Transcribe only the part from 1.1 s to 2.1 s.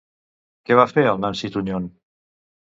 al Nancy Tuñón?